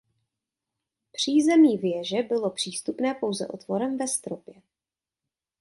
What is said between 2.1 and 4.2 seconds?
bylo přístupné pouze otvorem ve